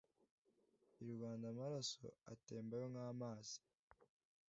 i 1.03 1.05
Rwanda 1.13 1.45
Amaraso 1.53 2.03
atembayo 2.33 2.85
nk’amazi 2.93 3.57